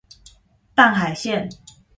[0.73, 1.47] 淡海線